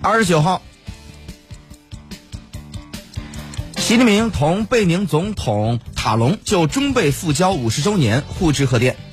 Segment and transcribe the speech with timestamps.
[0.00, 0.62] 二十九号
[3.76, 9.07] 习近平同贝宁总统塔隆就中贝复交五十周年互致贺电。